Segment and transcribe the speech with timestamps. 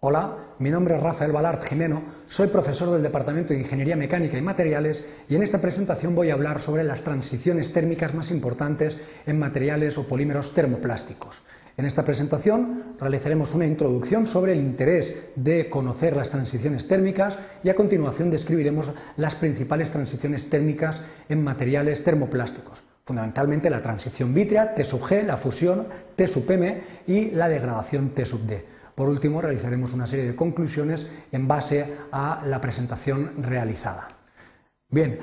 [0.00, 4.42] Hola, mi nombre es Rafael Balart Jimeno, soy profesor del Departamento de Ingeniería Mecánica y
[4.42, 9.40] Materiales y en esta presentación voy a hablar sobre las transiciones térmicas más importantes en
[9.40, 11.42] materiales o polímeros termoplásticos.
[11.76, 17.68] En esta presentación realizaremos una introducción sobre el interés de conocer las transiciones térmicas y
[17.68, 24.84] a continuación describiremos las principales transiciones térmicas en materiales termoplásticos fundamentalmente la transición vítrea, T
[24.84, 28.77] sub G, la fusión T sub M y la degradación T sub D.
[28.98, 34.08] Por último, realizaremos una serie de conclusiones en base a la presentación realizada.
[34.90, 35.20] Bien,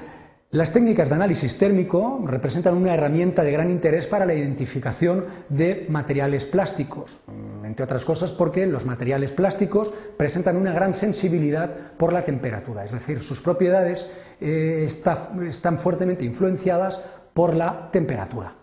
[0.52, 5.88] las técnicas de análisis térmico representan una herramienta de gran interés para la identificación de
[5.90, 7.20] materiales plásticos,
[7.66, 12.94] entre otras cosas porque los materiales plásticos presentan una gran sensibilidad por la temperatura, es
[12.94, 17.02] decir, sus propiedades eh, están fuertemente influenciadas
[17.34, 18.56] por la temperatura.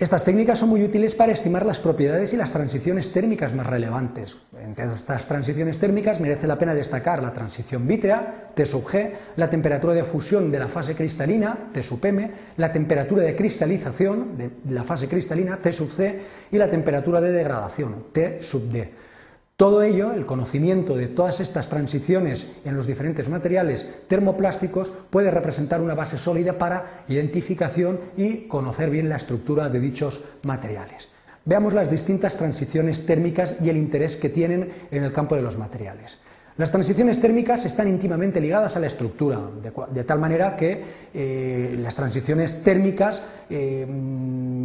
[0.00, 4.36] Estas técnicas son muy útiles para estimar las propiedades y las transiciones térmicas más relevantes.
[4.62, 9.50] Entre estas transiciones térmicas merece la pena destacar la transición vítrea, T sub G, la
[9.50, 14.72] temperatura de fusión de la fase cristalina, T sub M, la temperatura de cristalización de
[14.72, 16.20] la fase cristalina, T sub C,
[16.52, 18.92] y la temperatura de degradación, T sub D.
[19.58, 25.80] Todo ello, el conocimiento de todas estas transiciones en los diferentes materiales termoplásticos, puede representar
[25.80, 31.08] una base sólida para identificación y conocer bien la estructura de dichos materiales.
[31.44, 35.58] Veamos las distintas transiciones térmicas y el interés que tienen en el campo de los
[35.58, 36.18] materiales.
[36.58, 39.38] Las transiciones térmicas están íntimamente ligadas a la estructura,
[39.92, 40.82] de, tal manera que
[41.14, 43.86] eh, las transiciones térmicas eh,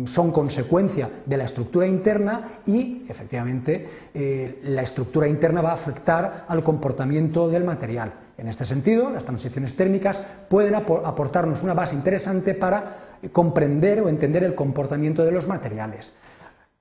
[0.08, 6.46] son consecuencia de la estructura interna y, efectivamente, eh, la estructura interna va a afectar
[6.48, 8.12] al comportamiento del material.
[8.40, 14.44] En este sentido, las transiciones térmicas pueden aportarnos una base interesante para comprender o entender
[14.44, 16.12] el comportamiento de los materiales.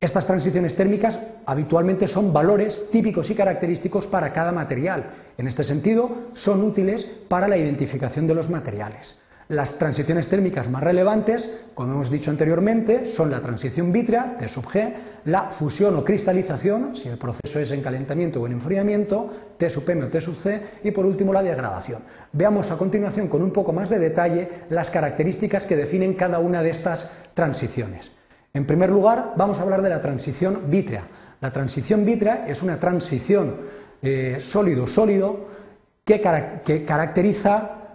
[0.03, 5.05] Estas transiciones térmicas habitualmente son valores típicos y característicos para cada material.
[5.39, 9.21] En este sentido, son útiles para la identificación de los materiales.
[9.47, 14.65] Las transiciones térmicas más relevantes, como hemos dicho anteriormente, son la transición vítrea, T sub
[14.65, 14.93] G,
[15.27, 19.88] la fusión o cristalización, si el proceso es en calentamiento o en enfriamiento, T sub
[19.88, 22.03] M o T sub C, y por último la degradación.
[22.32, 26.60] Veamos a continuación con un poco más de detalle las características que definen cada una
[26.60, 28.10] de estas transiciones.
[28.55, 31.07] En primer lugar, vamos a hablar de la transición vítrea.
[31.41, 33.57] La transición vítrea es una transición
[34.39, 35.47] sólido-sólido
[36.07, 36.21] eh, que,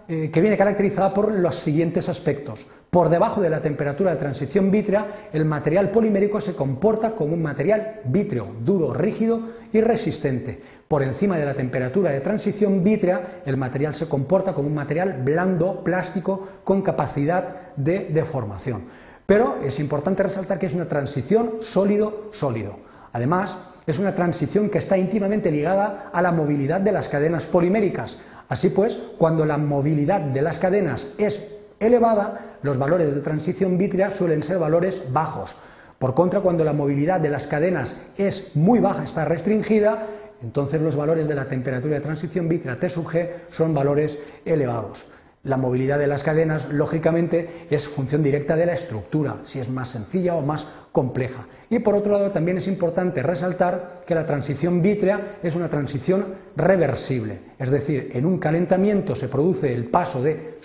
[0.08, 2.66] eh, que viene caracterizada por los siguientes aspectos.
[2.90, 7.42] Por debajo de la temperatura de transición vítrea, el material polimérico se comporta como un
[7.42, 9.42] material vítreo, duro, rígido
[9.72, 10.58] y resistente.
[10.88, 15.20] Por encima de la temperatura de transición vítrea, el material se comporta como un material
[15.22, 18.86] blando, plástico, con capacidad de deformación.
[19.28, 22.78] Pero es importante resaltar que es una transición sólido-sólido.
[23.12, 28.16] Además, es una transición que está íntimamente ligada a la movilidad de las cadenas poliméricas.
[28.48, 31.46] Así pues, cuando la movilidad de las cadenas es
[31.78, 35.56] elevada, los valores de transición vítrea suelen ser valores bajos.
[35.98, 40.06] Por contra, cuando la movilidad de las cadenas es muy baja, está restringida,
[40.40, 45.06] entonces los valores de la temperatura de transición vítrea T sub G son valores elevados.
[45.44, 49.88] La movilidad de las cadenas, lógicamente, es función directa de la estructura, si es más
[49.88, 51.46] sencilla o más compleja.
[51.70, 56.26] Y por otro lado, también es importante resaltar que la transición vítrea es una transición
[56.56, 60.58] reversible, es decir, en un calentamiento se produce el paso de,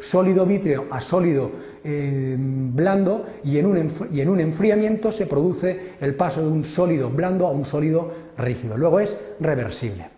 [0.00, 1.52] sólido vítreo a sólido
[1.84, 6.64] eh, blando y en, un, y en un enfriamiento se produce el paso de un
[6.64, 8.76] sólido blando a un sólido rígido.
[8.76, 10.10] Luego es reversible.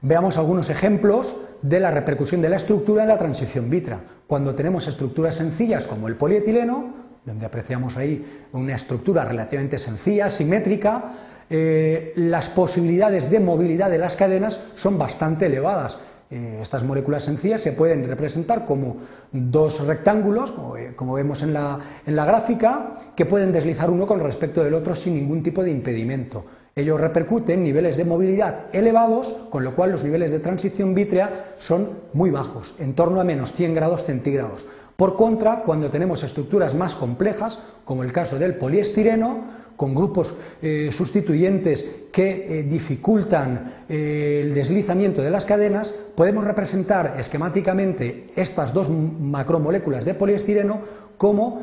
[0.00, 4.00] Veamos algunos ejemplos de la repercusión de la estructura en la transición vitra.
[4.26, 11.12] Cuando tenemos estructuras sencillas como el polietileno, donde apreciamos ahí una estructura relativamente sencilla, simétrica,
[11.50, 15.98] eh, las posibilidades de movilidad de las cadenas son bastante elevadas.
[16.30, 18.98] Eh, estas moléculas sencillas se pueden representar como
[19.32, 24.20] dos rectángulos, como, eh, vemos en la, en la gráfica, que pueden deslizar uno con
[24.20, 26.44] respecto del otro sin ningún tipo de impedimento.
[26.76, 31.54] Ello repercute en niveles de movilidad elevados, con lo cual los niveles de transición vítrea
[31.58, 34.66] son muy bajos, en torno a menos 100 grados centígrados.
[34.96, 39.44] Por contra, cuando tenemos estructuras más complejas, como el caso del poliestireno,
[39.78, 47.14] con grupos eh, sustituyentes que eh, dificultan eh, el deslizamiento de las cadenas, podemos representar
[47.16, 50.80] esquemáticamente estas dos macromoléculas de poliestireno
[51.16, 51.62] como,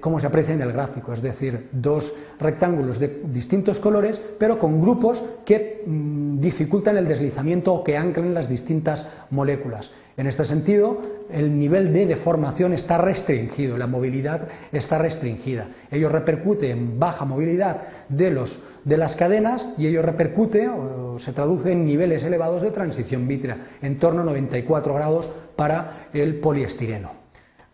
[0.00, 4.80] como se aprecia en el gráfico, es decir, dos rectángulos de distintos colores, pero con
[4.80, 9.90] grupos que mm, dificultan el deslizamiento o que anclan las distintas moléculas.
[10.16, 11.00] En este sentido,
[11.32, 15.68] el nivel de deformación está restringido, la movilidad está restringida.
[15.90, 21.32] Ello repercute en baja movilidad de, los, de las cadenas y ello repercute o se
[21.32, 27.22] traduce en niveles elevados de transición vítrea, en torno a 94 grados para el poliestireno.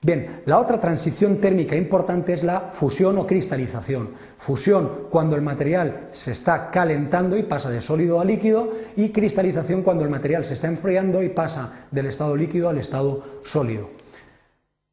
[0.01, 4.11] Bien, la otra transición térmica importante es la fusión o cristalización.
[4.39, 9.83] Fusión cuando el material se está calentando y pasa de sólido a líquido y cristalización
[9.83, 13.91] cuando el material se está enfriando y pasa del estado líquido al estado sólido.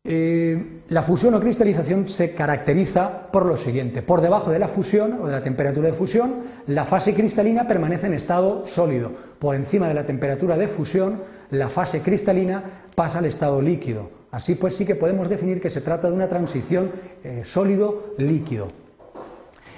[0.07, 4.03] Eh, la fusión o cristalización se caracteriza por lo siguiente.
[4.03, 8.05] Por debajo de la fusión o de la temperatura de fusión, la fase cristalina permanece
[8.05, 9.11] en estado sólido.
[9.39, 12.63] Por encima de la temperatura de fusión, la fase cristalina
[12.95, 14.11] pasa al estado líquido.
[14.29, 16.91] Así pues sí que podemos definir que se trata de una transición
[17.23, 18.67] eh, sólido-líquido.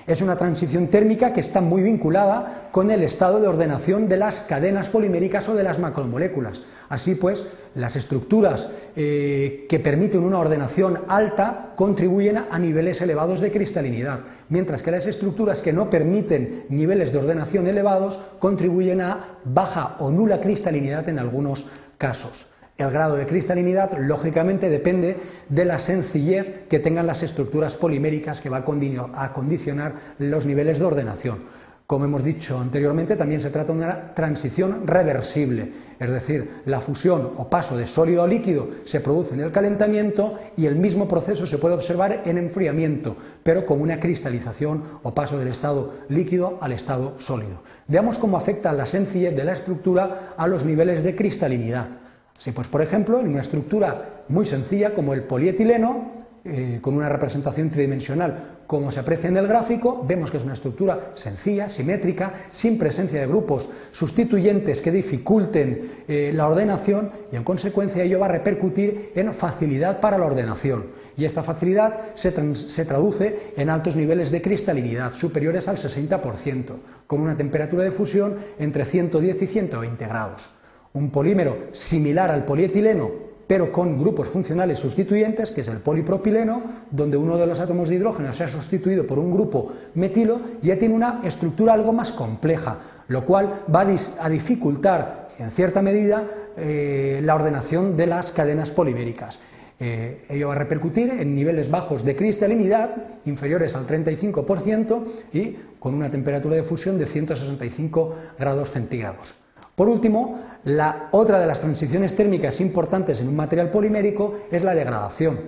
[0.06, 4.40] Es una transición térmica que está muy vinculada con el estado de ordenación de las
[4.40, 6.64] cadenas poliméricas o de las macromoléculas.
[6.90, 7.46] Así pues,
[7.76, 14.82] las estructuras eh, que permiten una ordenación alta contribuyen a niveles elevados de cristalinidad, mientras
[14.82, 20.40] que las estructuras que no permiten niveles de ordenación elevados contribuyen a baja o nula
[20.40, 22.50] cristalinidad en algunos casos.
[22.78, 25.18] El grado de cristalinidad, lógicamente, depende
[25.50, 30.86] de la sencillez que tengan las estructuras poliméricas que va a condicionar los niveles de
[30.86, 31.40] ordenación.
[31.88, 37.32] Como hemos dicho anteriormente, también se trata de una transición reversible, es decir, la fusión
[37.38, 41.48] o paso de sólido a líquido se produce en el calentamiento y el mismo proceso
[41.48, 46.74] se puede observar en enfriamiento, pero con una cristalización o paso del estado líquido al
[46.74, 47.64] estado sólido.
[47.88, 51.88] Veamos cómo afecta la sencillez de la estructura a los niveles de cristalinidad.
[52.38, 57.10] Sí, pues por ejemplo, en una estructura muy sencilla como el polietileno, eh, con una
[57.10, 62.34] representación tridimensional como se aprecia en el gráfico, vemos que es una estructura sencilla, simétrica,
[62.52, 68.26] sin presencia de grupos sustituyentes que dificulten eh, la ordenación y en consecuencia ello va
[68.26, 70.88] a repercutir en facilidad para la ordenación.
[71.16, 76.74] Y esta facilidad se, se traduce en altos niveles de cristalinidad, superiores al 60%,
[77.08, 80.57] con una temperatura de fusión entre 110 y 120 grados
[80.94, 86.62] un polímero similar al polietileno, pero con grupos funcionales sustituyentes, que es el polipropileno,
[86.92, 90.78] donde uno de los átomos de hidrógeno se ha sustituido por un grupo metilo ya
[90.78, 93.88] tiene una estructura algo más compleja, lo cual va
[94.20, 96.26] a dificultar en cierta medida
[96.58, 99.40] eh, la ordenación de las cadenas poliméricas.
[99.80, 102.96] Eh, ello va a repercutir en niveles bajos de cristalinidad,
[103.26, 105.04] inferiores al 35%,
[105.34, 109.36] y con una temperatura de fusión de 165 grados centígrados.
[109.78, 114.74] Por último, la otra de las transiciones térmicas importantes en un material polimérico es la
[114.74, 115.40] degradación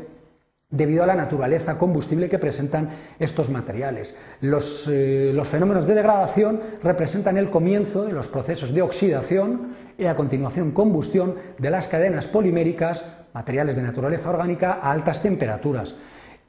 [0.69, 4.15] debido a la naturaleza combustible que presentan estos materiales.
[4.41, 10.05] Los, eh, los, fenómenos de degradación representan el comienzo de los procesos de oxidación y
[10.05, 15.95] a continuación combustión de las cadenas poliméricas, materiales de naturaleza orgánica, a altas temperaturas.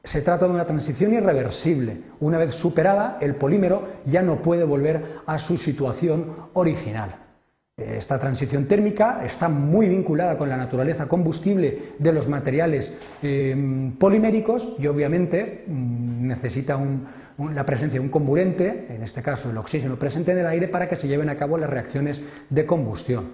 [0.03, 2.03] Se trata de una transición irreversible.
[2.19, 7.30] Una vez superada, el polímero ya no puede volver a su situación original.
[7.97, 14.75] Esta transición térmica está muy vinculada con la naturaleza combustible de los materiales eh, poliméricos
[14.79, 16.79] y obviamente mm, necesita
[17.53, 20.87] la presencia de un comburente, en este caso el oxígeno presente en el aire, para
[20.87, 23.25] que se lleven a cabo las reacciones de combustión.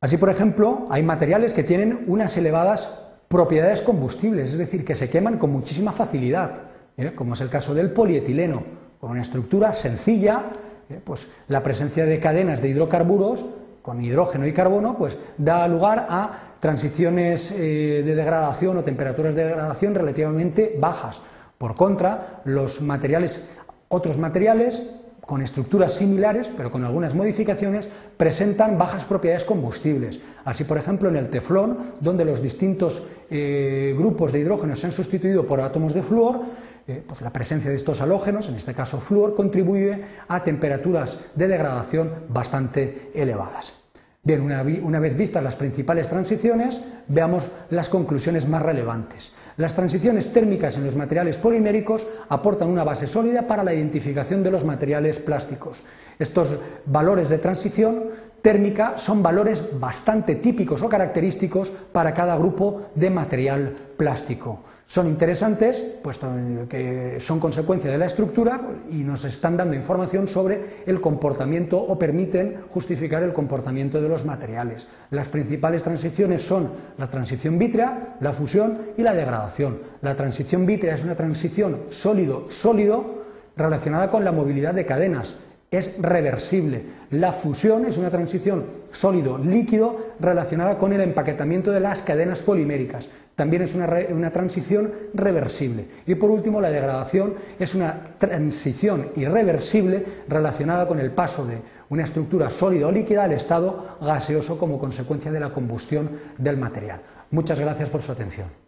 [0.00, 5.10] Así, por ejemplo, hay materiales que tienen unas elevadas propiedades combustibles, es decir, que se
[5.10, 6.62] queman con muchísima facilidad,
[6.96, 7.12] ¿eh?
[7.14, 8.62] como es el caso del polietileno,
[9.00, 10.46] con una estructura sencilla,
[10.90, 11.00] ¿eh?
[11.02, 13.44] pues la presencia de cadenas de hidrocarburos
[13.82, 19.44] con hidrógeno y carbono, pues da lugar a transiciones eh, de degradación o temperaturas de
[19.44, 21.20] degradación relativamente bajas.
[21.56, 23.48] Por contra, los materiales,
[23.88, 24.90] otros materiales
[25.26, 30.20] con estructuras similares, pero con algunas modificaciones, presentan bajas propiedades combustibles.
[30.44, 34.92] Así, por ejemplo, en el teflón, donde los distintos eh, grupos de hidrógeno se han
[34.92, 36.40] sustituido por átomos de flúor,
[36.86, 41.48] eh, pues la presencia de estos halógenos, en este caso flúor, contribuye a temperaturas de
[41.48, 43.85] degradación bastante elevadas.
[44.26, 49.30] Bien, una, vez vistas las principales transiciones, veamos las conclusiones más relevantes.
[49.56, 54.50] Las transiciones térmicas en los materiales poliméricos aportan una base sólida para la identificación de
[54.50, 55.84] los materiales plásticos.
[56.18, 58.06] Estos valores de transición
[58.42, 64.58] térmica son valores bastante típicos o característicos para cada grupo de material plástico.
[64.88, 66.28] Son interesantes, puesto
[66.68, 71.98] que son consecuencia de la estructura y nos están dando información sobre el comportamiento o
[71.98, 74.86] permiten justificar el comportamiento de los materiales.
[75.10, 79.80] Las principales transiciones son la transición vítrea, la fusión y la degradación.
[80.02, 83.24] La transición vítrea es una transición sólido-sólido
[83.56, 85.34] relacionada con la movilidad de cadenas
[85.70, 86.84] es reversible.
[87.10, 93.08] La fusión es una transición sólido-líquido relacionada con el empaquetamiento de las cadenas poliméricas.
[93.34, 95.86] También es una, una, transición reversible.
[96.06, 101.58] Y por último, la degradación es una transición irreversible relacionada con el paso de
[101.90, 107.02] una estructura sólida o líquida al estado gaseoso como consecuencia de la combustión del material.
[107.30, 108.65] Muchas gracias por su atención.